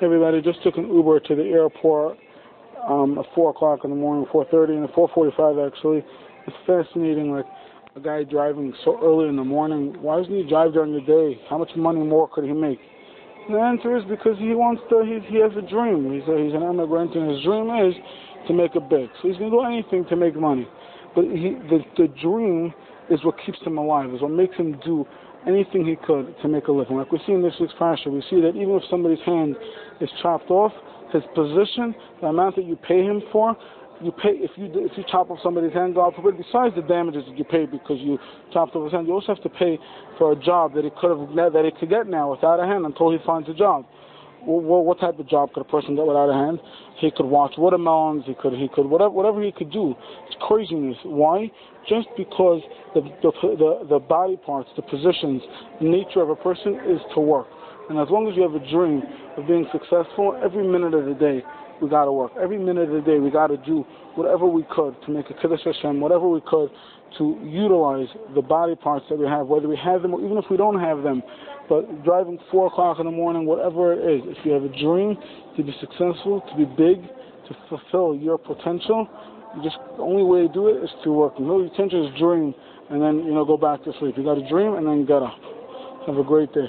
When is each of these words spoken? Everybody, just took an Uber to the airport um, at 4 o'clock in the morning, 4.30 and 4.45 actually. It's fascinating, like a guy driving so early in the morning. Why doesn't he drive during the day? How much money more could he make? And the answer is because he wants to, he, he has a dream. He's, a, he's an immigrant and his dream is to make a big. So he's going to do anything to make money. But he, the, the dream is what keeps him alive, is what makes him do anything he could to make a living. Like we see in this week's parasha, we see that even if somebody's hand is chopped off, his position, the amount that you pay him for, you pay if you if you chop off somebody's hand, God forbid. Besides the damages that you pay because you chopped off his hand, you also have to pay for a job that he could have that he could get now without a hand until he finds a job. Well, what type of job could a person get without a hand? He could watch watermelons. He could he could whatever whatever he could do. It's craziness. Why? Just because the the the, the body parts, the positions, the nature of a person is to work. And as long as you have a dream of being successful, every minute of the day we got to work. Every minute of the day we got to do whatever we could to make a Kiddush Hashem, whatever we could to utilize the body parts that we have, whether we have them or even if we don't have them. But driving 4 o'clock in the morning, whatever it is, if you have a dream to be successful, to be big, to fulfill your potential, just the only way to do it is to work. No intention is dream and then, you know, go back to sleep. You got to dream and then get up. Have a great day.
Everybody, 0.00 0.40
just 0.40 0.62
took 0.62 0.76
an 0.76 0.86
Uber 0.86 1.18
to 1.18 1.34
the 1.34 1.42
airport 1.42 2.18
um, 2.88 3.18
at 3.18 3.24
4 3.34 3.50
o'clock 3.50 3.80
in 3.82 3.90
the 3.90 3.96
morning, 3.96 4.26
4.30 4.32 4.78
and 4.78 4.88
4.45 4.90 5.66
actually. 5.66 6.04
It's 6.46 6.56
fascinating, 6.66 7.32
like 7.32 7.46
a 7.96 8.00
guy 8.00 8.22
driving 8.22 8.72
so 8.84 8.96
early 9.02 9.28
in 9.28 9.34
the 9.34 9.42
morning. 9.42 9.96
Why 10.00 10.18
doesn't 10.18 10.32
he 10.32 10.48
drive 10.48 10.74
during 10.74 10.92
the 10.92 11.00
day? 11.00 11.40
How 11.50 11.58
much 11.58 11.70
money 11.74 12.00
more 12.00 12.28
could 12.28 12.44
he 12.44 12.52
make? 12.52 12.78
And 13.48 13.56
the 13.56 13.60
answer 13.60 13.96
is 13.96 14.04
because 14.08 14.38
he 14.38 14.54
wants 14.54 14.82
to, 14.88 15.02
he, 15.02 15.18
he 15.34 15.42
has 15.42 15.50
a 15.58 15.66
dream. 15.68 16.12
He's, 16.14 16.28
a, 16.30 16.38
he's 16.38 16.54
an 16.54 16.62
immigrant 16.62 17.16
and 17.16 17.30
his 17.34 17.42
dream 17.42 17.66
is 17.82 17.94
to 18.46 18.54
make 18.54 18.76
a 18.76 18.80
big. 18.80 19.10
So 19.20 19.28
he's 19.28 19.36
going 19.36 19.50
to 19.50 19.56
do 19.56 19.64
anything 19.66 20.06
to 20.10 20.16
make 20.16 20.36
money. 20.36 20.68
But 21.16 21.24
he, 21.24 21.58
the, 21.66 21.82
the 21.98 22.06
dream 22.22 22.72
is 23.10 23.24
what 23.24 23.36
keeps 23.44 23.58
him 23.64 23.78
alive, 23.78 24.12
is 24.14 24.20
what 24.20 24.30
makes 24.30 24.56
him 24.56 24.78
do 24.84 25.06
anything 25.46 25.86
he 25.86 25.96
could 26.06 26.34
to 26.42 26.48
make 26.48 26.68
a 26.68 26.72
living. 26.72 26.96
Like 26.96 27.12
we 27.12 27.20
see 27.26 27.32
in 27.32 27.42
this 27.42 27.54
week's 27.60 27.74
parasha, 27.78 28.10
we 28.10 28.22
see 28.28 28.40
that 28.40 28.50
even 28.56 28.70
if 28.74 28.82
somebody's 28.90 29.22
hand 29.24 29.56
is 30.00 30.08
chopped 30.22 30.50
off, 30.50 30.72
his 31.12 31.22
position, 31.34 31.94
the 32.20 32.26
amount 32.26 32.56
that 32.56 32.66
you 32.66 32.76
pay 32.76 33.02
him 33.02 33.22
for, 33.32 33.56
you 34.00 34.12
pay 34.12 34.30
if 34.30 34.50
you 34.56 34.70
if 34.74 34.92
you 34.96 35.04
chop 35.10 35.30
off 35.30 35.38
somebody's 35.42 35.72
hand, 35.72 35.94
God 35.94 36.14
forbid. 36.14 36.36
Besides 36.36 36.74
the 36.76 36.82
damages 36.82 37.24
that 37.26 37.36
you 37.36 37.44
pay 37.44 37.66
because 37.66 37.98
you 37.98 38.18
chopped 38.52 38.76
off 38.76 38.84
his 38.84 38.92
hand, 38.92 39.06
you 39.08 39.14
also 39.14 39.34
have 39.34 39.42
to 39.42 39.48
pay 39.48 39.78
for 40.18 40.32
a 40.32 40.36
job 40.36 40.74
that 40.74 40.84
he 40.84 40.90
could 41.00 41.10
have 41.10 41.52
that 41.52 41.64
he 41.64 41.72
could 41.80 41.88
get 41.88 42.06
now 42.06 42.30
without 42.30 42.60
a 42.60 42.66
hand 42.66 42.86
until 42.86 43.10
he 43.10 43.18
finds 43.26 43.48
a 43.48 43.54
job. 43.54 43.86
Well, 44.46 44.82
what 44.84 45.00
type 45.00 45.18
of 45.18 45.28
job 45.28 45.52
could 45.52 45.60
a 45.60 45.68
person 45.68 45.96
get 45.96 46.06
without 46.06 46.30
a 46.30 46.32
hand? 46.32 46.60
He 46.98 47.10
could 47.10 47.26
watch 47.26 47.54
watermelons. 47.58 48.24
He 48.26 48.34
could 48.34 48.54
he 48.54 48.68
could 48.68 48.86
whatever 48.86 49.10
whatever 49.10 49.42
he 49.42 49.52
could 49.52 49.70
do. 49.70 49.94
It's 50.26 50.36
craziness. 50.40 50.96
Why? 51.04 51.50
Just 51.88 52.08
because 52.16 52.60
the 52.94 53.02
the 53.22 53.32
the, 53.42 53.86
the 53.88 53.98
body 53.98 54.36
parts, 54.36 54.70
the 54.76 54.82
positions, 54.82 55.42
the 55.80 55.88
nature 55.88 56.22
of 56.22 56.30
a 56.30 56.36
person 56.36 56.74
is 56.86 57.00
to 57.14 57.20
work. 57.20 57.46
And 57.90 57.98
as 57.98 58.08
long 58.10 58.28
as 58.28 58.36
you 58.36 58.42
have 58.42 58.54
a 58.54 58.70
dream 58.70 59.02
of 59.36 59.46
being 59.46 59.66
successful, 59.72 60.38
every 60.44 60.66
minute 60.66 60.94
of 60.94 61.06
the 61.06 61.14
day 61.14 61.42
we 61.80 61.88
got 61.88 62.04
to 62.04 62.12
work. 62.12 62.32
Every 62.40 62.58
minute 62.58 62.88
of 62.88 63.04
the 63.04 63.10
day 63.10 63.18
we 63.18 63.30
got 63.30 63.48
to 63.48 63.56
do 63.58 63.84
whatever 64.14 64.46
we 64.46 64.64
could 64.70 64.96
to 65.06 65.10
make 65.10 65.30
a 65.30 65.34
Kiddush 65.34 65.64
Hashem, 65.64 66.00
whatever 66.00 66.28
we 66.28 66.40
could 66.46 66.70
to 67.18 67.40
utilize 67.42 68.08
the 68.34 68.42
body 68.42 68.74
parts 68.74 69.06
that 69.08 69.18
we 69.18 69.26
have, 69.26 69.46
whether 69.46 69.68
we 69.68 69.76
have 69.76 70.02
them 70.02 70.14
or 70.14 70.20
even 70.24 70.36
if 70.36 70.44
we 70.50 70.56
don't 70.56 70.80
have 70.80 71.02
them. 71.02 71.22
But 71.68 72.04
driving 72.04 72.38
4 72.50 72.66
o'clock 72.66 72.98
in 72.98 73.06
the 73.06 73.12
morning, 73.12 73.46
whatever 73.46 73.92
it 73.92 73.98
is, 73.98 74.22
if 74.26 74.44
you 74.44 74.52
have 74.52 74.64
a 74.64 74.68
dream 74.80 75.16
to 75.56 75.62
be 75.62 75.74
successful, 75.80 76.42
to 76.50 76.56
be 76.56 76.64
big, 76.64 77.02
to 77.48 77.56
fulfill 77.68 78.14
your 78.14 78.38
potential, 78.38 79.08
just 79.62 79.76
the 79.96 80.02
only 80.02 80.24
way 80.24 80.46
to 80.46 80.52
do 80.52 80.68
it 80.68 80.82
is 80.82 80.90
to 81.04 81.12
work. 81.12 81.38
No 81.40 81.60
intention 81.60 82.04
is 82.04 82.18
dream 82.18 82.54
and 82.90 83.02
then, 83.02 83.24
you 83.24 83.32
know, 83.32 83.44
go 83.44 83.56
back 83.56 83.84
to 83.84 83.92
sleep. 84.00 84.16
You 84.16 84.24
got 84.24 84.34
to 84.34 84.48
dream 84.48 84.74
and 84.74 84.86
then 84.86 85.06
get 85.06 85.22
up. 85.22 85.38
Have 86.06 86.16
a 86.16 86.24
great 86.24 86.52
day. 86.52 86.68